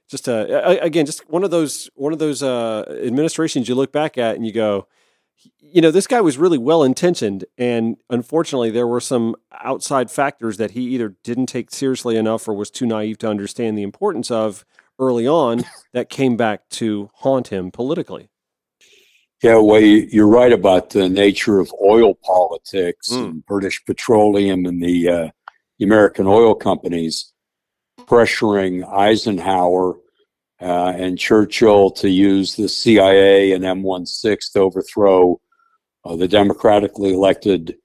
[0.09, 4.17] just uh, again, just one of those one of those uh, administrations you look back
[4.17, 4.87] at and you go,
[5.59, 10.57] you know, this guy was really well intentioned, and unfortunately, there were some outside factors
[10.57, 14.31] that he either didn't take seriously enough or was too naive to understand the importance
[14.31, 14.65] of
[14.99, 18.29] early on that came back to haunt him politically.
[19.43, 23.25] Yeah, well, you're right about the nature of oil politics mm.
[23.25, 25.29] and British Petroleum and the, uh,
[25.79, 27.33] the American oil companies
[28.01, 29.97] pressuring Eisenhower
[30.61, 35.41] uh, and Churchill to use the CIA and MI6 to overthrow
[36.05, 37.77] uh, the democratically elected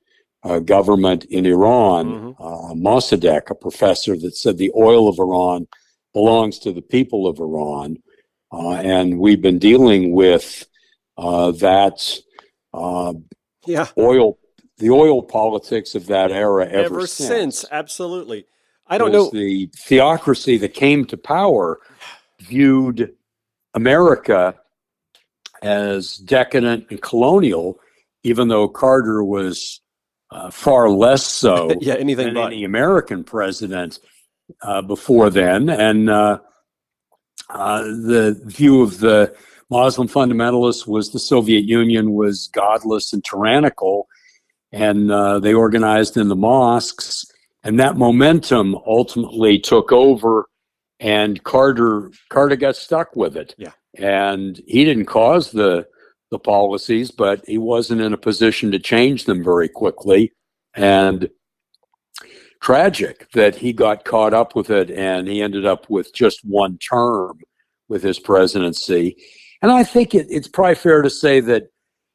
[0.43, 2.05] uh, government in Iran.
[2.05, 2.43] Mm-hmm.
[2.43, 5.67] Uh, Mossadegh, a professor that said the oil of Iran
[6.13, 7.97] belongs to the people of Iran.
[8.51, 10.65] Uh, and we've been dealing with
[11.17, 12.19] uh, that
[13.65, 13.87] yeah.
[13.97, 14.37] oil,
[14.77, 17.59] the oil politics of that era ever, ever since.
[17.59, 17.65] since.
[17.71, 18.45] Absolutely.
[18.87, 19.29] I don't know.
[19.29, 21.79] The theocracy that came to power
[22.41, 23.13] viewed
[23.73, 24.55] America
[25.61, 27.79] as decadent and colonial,
[28.23, 29.81] even though Carter was
[30.31, 32.47] uh, far less so yeah, anything than but.
[32.47, 33.99] any American president
[34.61, 35.69] uh, before then.
[35.69, 36.39] And uh,
[37.49, 39.35] uh, the view of the
[39.69, 44.07] Muslim fundamentalists was the Soviet Union was godless and tyrannical,
[44.71, 47.25] and uh, they organized in the mosques.
[47.63, 50.49] And that momentum ultimately took over
[51.01, 53.53] and Carter Carter got stuck with it.
[53.57, 53.71] Yeah.
[53.97, 55.87] And he didn't cause the
[56.29, 60.31] the policies, but he wasn't in a position to change them very quickly.
[60.73, 61.29] And
[62.61, 66.77] tragic that he got caught up with it and he ended up with just one
[66.77, 67.39] term
[67.89, 69.17] with his presidency.
[69.61, 71.71] And I think it, it's probably fair to say that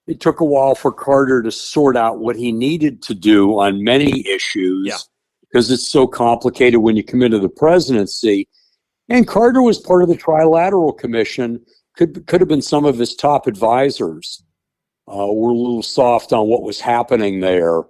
[0.07, 3.83] it took a while for Carter to sort out what he needed to do on
[3.83, 4.99] many issues yeah.
[5.41, 8.49] because it's so complicated when you come into the presidency.
[9.09, 11.65] And Carter was part of the Trilateral Commission,
[11.97, 14.43] could, could have been some of his top advisors.
[15.09, 17.83] Uh, were a little soft on what was happening there.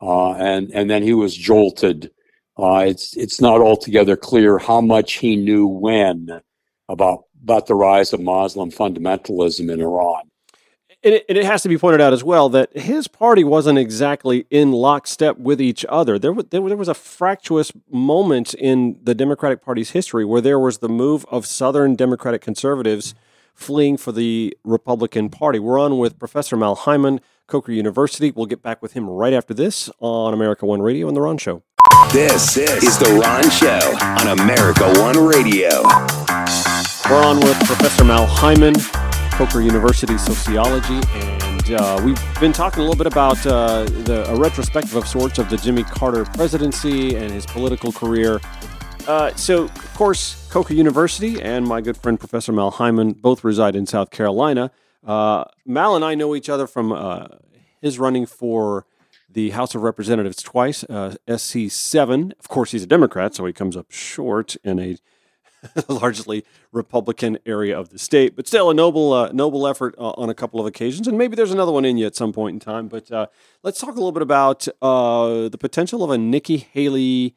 [0.00, 2.10] Uh, and, and then he was jolted.
[2.58, 6.40] Uh, it's, it's not altogether clear how much he knew when
[6.88, 10.23] about, about the rise of Muslim fundamentalism in Iran
[11.04, 13.78] and it, and it, has to be pointed out as well that his party wasn't
[13.78, 16.18] exactly in lockstep with each other.
[16.18, 20.78] There, was, there, was a fractious moment in the Democratic Party's history where there was
[20.78, 23.14] the move of Southern Democratic conservatives
[23.54, 25.58] fleeing for the Republican Party.
[25.58, 28.30] We're on with Professor Mal Hyman, Coker University.
[28.30, 31.38] We'll get back with him right after this on America One Radio and The Ron
[31.38, 31.62] Show.
[32.12, 35.82] This, this is The Ron Show on America One Radio.
[37.10, 38.74] We're on with Professor Mal Hyman,
[39.34, 44.36] Coker University Sociology, and uh, we've been talking a little bit about uh, the, a
[44.38, 48.40] retrospective of sorts of the Jimmy Carter presidency and his political career.
[49.08, 53.74] Uh, so, of course, Coker University and my good friend Professor Mal Hyman both reside
[53.74, 54.70] in South Carolina.
[55.04, 57.26] Uh, Mal and I know each other from uh,
[57.80, 58.86] his running for
[59.28, 62.34] the House of Representatives twice, uh, SC 7.
[62.38, 64.96] Of course, he's a Democrat, so he comes up short in a
[65.88, 70.30] largely Republican area of the state, but still a noble uh, noble effort uh, on
[70.30, 72.60] a couple of occasions, and maybe there's another one in you at some point in
[72.60, 72.88] time.
[72.88, 73.26] But uh,
[73.62, 77.34] let's talk a little bit about uh, the potential of a Nikki Haley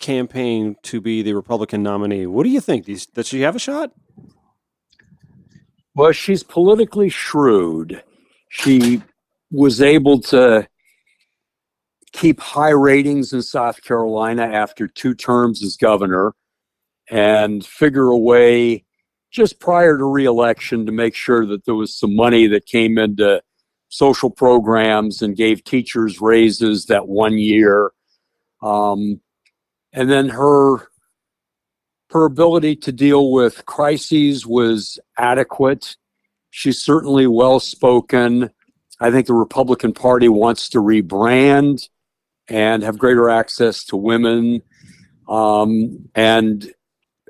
[0.00, 2.26] campaign to be the Republican nominee.
[2.26, 2.86] What do you think?
[2.86, 3.92] Does, does she have a shot?
[5.94, 8.02] Well, she's politically shrewd.
[8.48, 9.02] She
[9.50, 10.66] was able to
[12.12, 16.32] keep high ratings in South Carolina after two terms as governor
[17.10, 18.84] and figure a way
[19.30, 23.42] just prior to reelection to make sure that there was some money that came into
[23.88, 27.92] social programs and gave teachers raises that one year.
[28.62, 29.20] Um,
[29.92, 30.88] and then her
[32.10, 35.96] her ability to deal with crises was adequate.
[36.50, 38.50] She's certainly well spoken.
[39.00, 41.88] I think the Republican Party wants to rebrand
[42.48, 44.62] and have greater access to women.
[45.28, 46.72] Um, and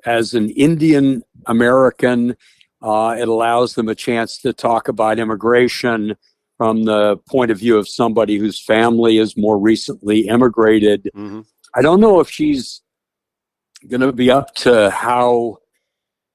[0.04, 2.36] as an Indian American,
[2.82, 6.16] uh, it allows them a chance to talk about immigration
[6.56, 11.10] from the point of view of somebody whose family is more recently immigrated.
[11.14, 11.40] Mm-hmm.
[11.74, 12.82] I don't know if she's
[13.88, 15.58] going to be up to how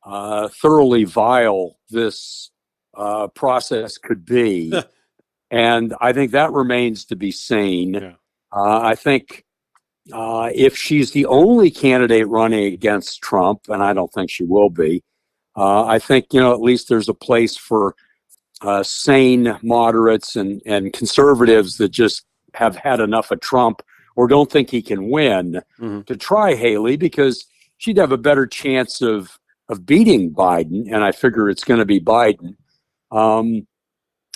[0.06, 2.52] uh, thoroughly vile this
[2.98, 4.74] uh, process could be.
[5.52, 7.94] and I think that remains to be seen.
[7.94, 8.14] Yeah.
[8.52, 9.46] Uh, I think
[10.14, 14.70] uh, if she's the only candidate running against Trump, and I don't think she will
[14.70, 15.04] be,
[15.56, 17.96] uh, I think you know at least there's a place for
[18.62, 23.82] uh, sane moderates and and conservatives that just have had enough of Trump
[24.16, 26.02] or don't think he can win mm-hmm.
[26.02, 27.46] to try Haley because
[27.78, 29.38] she'd have a better chance of
[29.70, 32.56] of beating Biden, and I figure it's going to be Biden.
[33.12, 33.68] Um,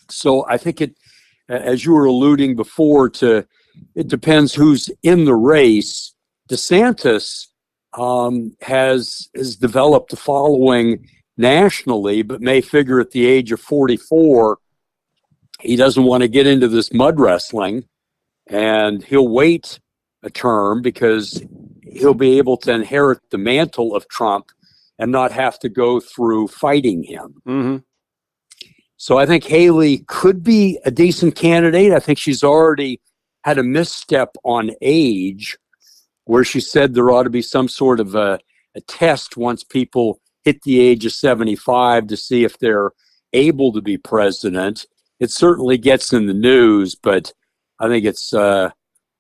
[0.09, 0.95] So I think it,
[1.49, 3.45] as you were alluding before, to
[3.95, 6.13] it depends who's in the race.
[6.49, 7.47] DeSantis
[7.97, 11.07] um, has has developed a following
[11.37, 14.57] nationally, but may figure at the age of 44,
[15.61, 17.85] he doesn't want to get into this mud wrestling,
[18.47, 19.79] and he'll wait
[20.21, 21.43] a term because
[21.83, 24.51] he'll be able to inherit the mantle of Trump
[24.99, 27.41] and not have to go through fighting him.
[27.47, 27.77] Mm-hmm.
[28.97, 31.91] So I think Haley could be a decent candidate.
[31.91, 33.01] I think she's already
[33.43, 35.57] had a misstep on age
[36.25, 38.39] where she said there ought to be some sort of a,
[38.75, 42.91] a test once people hit the age of 75 to see if they're
[43.33, 44.85] able to be president.
[45.19, 47.33] It certainly gets in the news, but
[47.79, 48.71] I think it's uh,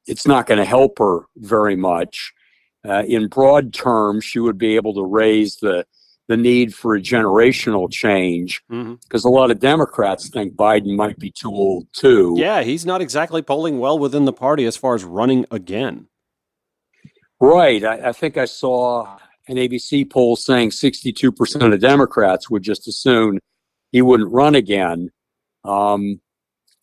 [0.05, 2.33] it's not going to help her very much.
[2.87, 5.85] Uh, in broad terms, she would be able to raise the
[6.29, 9.25] the need for a generational change because Mhm.
[9.25, 12.33] a lot of Democrats think Biden might be too old too.
[12.37, 16.07] Yeah, he's not exactly polling well within the party as far as running again.
[17.41, 17.83] Right.
[17.83, 19.17] I, I think I saw
[19.49, 23.39] an ABC poll saying 62% of Democrats would just as soon
[23.91, 25.09] he wouldn't run again.
[25.65, 26.21] Um,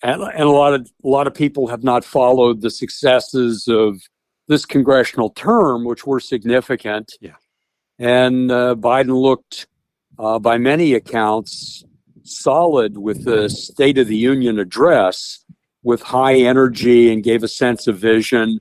[0.03, 4.01] and, and a lot of a lot of people have not followed the successes of
[4.49, 7.12] this congressional term, which were significant.
[7.20, 7.36] Yeah.
[8.01, 9.67] And uh, Biden looked,
[10.19, 11.85] uh, by many accounts,
[12.25, 15.45] solid with the State of the Union address,
[15.83, 18.59] with high energy and gave a sense of vision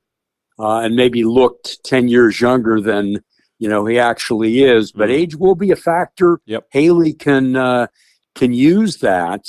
[0.59, 3.23] uh, and maybe looked 10 years younger than
[3.59, 5.13] you know he actually is but Mhm.
[5.13, 6.67] age will be a factor Yep.
[6.71, 7.87] haley can uh,
[8.35, 9.47] can use that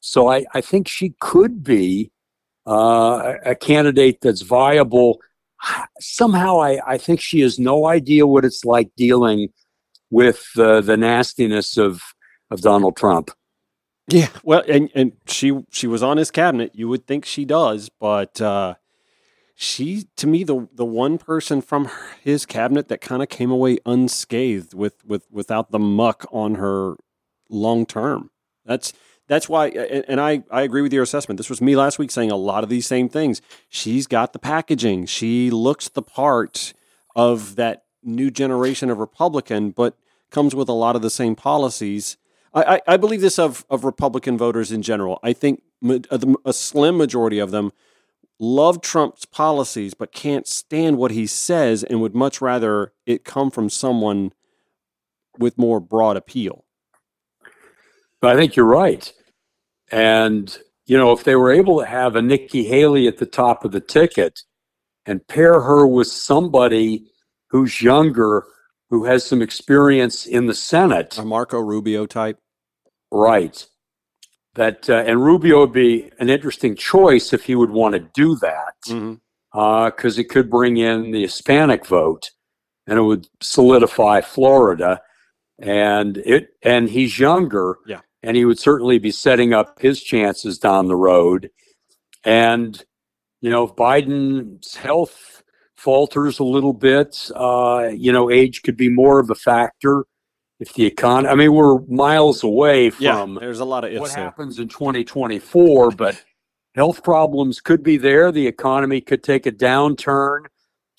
[0.00, 2.10] so i, I think she could be
[2.66, 5.20] uh, a candidate that's viable
[6.00, 9.48] somehow I, I think she has no idea what it's like dealing
[10.10, 12.00] with uh, the nastiness of
[12.50, 13.30] of donald trump
[14.08, 16.70] Yeah, well, and and she she was on his cabinet.
[16.74, 18.74] You would think she does, but uh,
[19.56, 23.50] she to me the the one person from her- his cabinet that kind of came
[23.50, 26.94] away unscathed with with without the muck on her
[27.50, 28.30] long term.
[28.64, 28.92] That's
[29.28, 31.38] that's why, and, I I agree with your assessment.
[31.38, 33.42] This was me last week saying a lot of these same things.
[33.68, 35.06] She's got the packaging.
[35.06, 36.72] She looks the part
[37.14, 39.96] of that new generation of Republican, but
[40.30, 42.16] comes with a lot of the same policies.
[42.54, 45.18] I, I, I believe this of, of Republican voters in general.
[45.22, 45.62] I think
[46.44, 47.72] a slim majority of them
[48.38, 53.50] love Trump's policies, but can't stand what he says and would much rather it come
[53.50, 54.32] from someone
[55.38, 56.64] with more broad appeal.
[58.22, 59.12] I think you're right.
[59.90, 60.56] And,
[60.86, 63.72] you know, if they were able to have a Nikki Haley at the top of
[63.72, 64.40] the ticket
[65.04, 67.06] and pair her with somebody
[67.50, 68.44] who's younger,
[68.90, 72.38] who has some experience in the Senate, A Marco Rubio type.
[73.12, 73.66] right?
[74.54, 78.36] That, uh, and Rubio would be an interesting choice if he would want to do
[78.36, 78.74] that
[79.92, 82.30] because it could bring in the Hispanic vote
[82.86, 85.00] and it would solidify Florida.
[85.58, 88.00] And it and he's younger, Yeah.
[88.26, 91.48] And he would certainly be setting up his chances down the road.
[92.24, 92.84] And
[93.40, 95.44] you know, if Biden's health
[95.76, 100.06] falters a little bit, uh, you know, age could be more of a factor.
[100.58, 104.06] If the economy, I mean, we're miles away from Yeah, there's a lot of what
[104.06, 104.24] ifs there.
[104.24, 106.20] happens in 2024, but
[106.74, 108.32] health problems could be there.
[108.32, 110.46] The economy could take a downturn.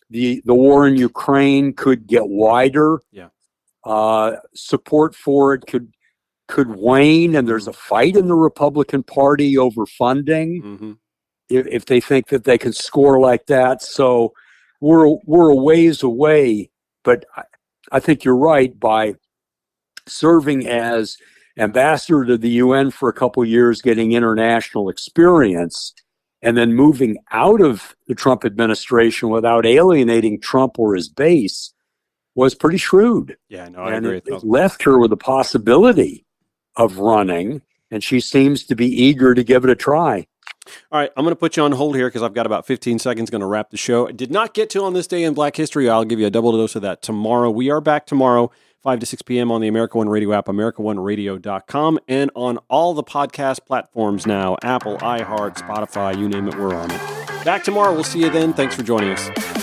[0.09, 3.01] The the war in Ukraine could get wider.
[3.11, 3.29] Yeah.
[3.83, 5.91] Uh, support for it could
[6.47, 10.91] could wane, and there's a fight in the Republican Party over funding hmm
[11.49, 13.81] if, if they think that they can score like that.
[13.81, 14.33] So
[14.81, 16.69] we're we're a ways away,
[17.03, 17.43] but I,
[17.91, 19.15] I think you're right by
[20.07, 21.17] serving as
[21.57, 25.93] ambassador to the UN for a couple years, getting international experience,
[26.41, 31.73] and then moving out of the Trump administration without alienating Trump or his base
[32.35, 34.17] was pretty shrewd Yeah, no, I and agree.
[34.17, 36.26] it, with it left her with a possibility
[36.77, 37.61] of running,
[37.91, 40.27] and she seems to be eager to give it a try.
[40.91, 42.99] All right, I'm going to put you on hold here because I've got about 15
[42.99, 43.29] seconds.
[43.29, 44.07] Going to wrap the show.
[44.07, 45.89] I did not get to on this day in Black History.
[45.89, 47.49] I'll give you a double dose of that tomorrow.
[47.49, 48.51] We are back tomorrow,
[48.83, 49.51] 5 to 6 p.m.
[49.51, 54.97] on the America One Radio app, AmericaOneRadio.com, and on all the podcast platforms now Apple,
[54.97, 57.45] iHeart, Spotify, you name it, we're on it.
[57.45, 57.93] Back tomorrow.
[57.93, 58.53] We'll see you then.
[58.53, 59.56] Thanks for joining us.